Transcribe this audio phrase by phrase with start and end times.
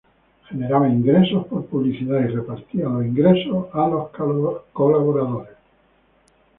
[0.49, 4.09] Generaba ingresos por publicidad y repartía los ingresos a los
[4.73, 5.51] colaboradores.